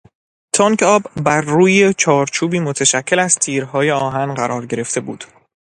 [0.53, 5.23] تانک آب برروی چارچوبی متشکل از تیرهای آهن قرار گرفته بود.